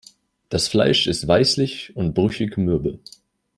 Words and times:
Das 0.49 0.67
Fleisch 0.67 1.05
ist 1.05 1.27
weißlich 1.27 1.95
und 1.95 2.15
brüchig-mürbe. 2.15 2.97